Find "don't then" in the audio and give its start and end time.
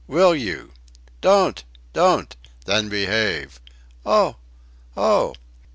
1.93-2.89